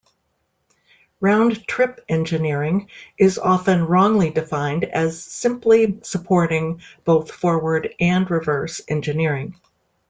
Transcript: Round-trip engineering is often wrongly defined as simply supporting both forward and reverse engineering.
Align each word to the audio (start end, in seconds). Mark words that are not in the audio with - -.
Round-trip 1.19 2.03
engineering 2.09 2.89
is 3.19 3.37
often 3.37 3.85
wrongly 3.85 4.31
defined 4.31 4.83
as 4.85 5.21
simply 5.23 5.99
supporting 6.01 6.81
both 7.05 7.29
forward 7.29 7.93
and 7.99 8.27
reverse 8.31 8.81
engineering. 8.87 9.57